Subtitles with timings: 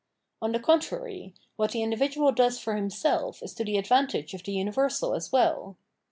[0.41, 4.53] On the contrary, what the individual does for himself is to the advantage of the
[4.53, 5.75] Conscience 657 universal as ■well.